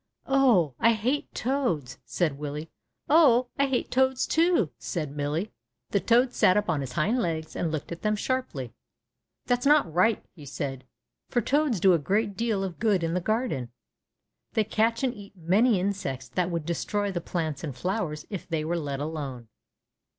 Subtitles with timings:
[0.25, 0.73] Oh!
[0.79, 2.71] I hate toads," said Willie.
[3.07, 3.49] Oh!
[3.59, 5.51] I hate toads, too," said Millie.
[5.91, 8.73] The toad sat up on his hind legs and looked at them sharply.
[9.45, 10.85] That's not right," he said,
[11.31, 13.69] ^^for toads do a great deal of good in the garden.
[14.53, 18.65] They catch and eat many insects that would destroy the plants and flowers if they
[18.65, 19.49] were let alone."